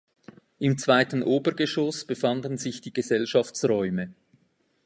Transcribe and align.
Im 0.57 0.79
zweiten 0.79 1.21
Obergeschoss 1.21 2.05
befanden 2.05 2.57
sich 2.57 2.81
die 2.81 2.91
Gesellschaftsräume. 2.91 4.11